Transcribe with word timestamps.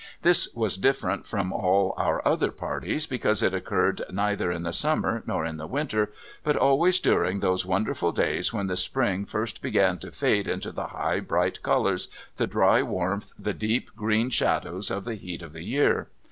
This 0.23 0.51
was 0.55 0.77
different 0.77 1.27
from 1.27 1.53
all 1.53 1.93
our 1.95 2.27
other 2.27 2.51
parties, 2.51 3.05
because 3.05 3.43
it 3.43 3.53
occurred 3.53 4.01
neither 4.09 4.51
in 4.51 4.63
the 4.63 4.73
summer 4.73 5.21
nor 5.27 5.45
in 5.45 5.57
the 5.57 5.67
winter, 5.67 6.11
but 6.43 6.55
always 6.55 6.99
during 6.99 7.39
those 7.39 7.67
wonderful 7.67 8.11
days 8.11 8.51
when 8.51 8.65
the 8.65 8.75
spring 8.75 9.27
first 9.27 9.61
began 9.61 9.99
to 9.99 10.09
fade 10.11 10.47
into 10.47 10.71
the 10.71 10.87
high 10.87 11.19
bright 11.19 11.61
colours, 11.61 12.07
the 12.37 12.47
dry 12.47 12.81
warmth, 12.81 13.31
the 13.37 13.53
deep 13.53 13.95
green 13.95 14.31
shadows 14.31 14.89
of 14.89 15.05
the 15.05 15.13
heat 15.13 15.43
of 15.43 15.53
the 15.53 15.61
year. 15.63 16.07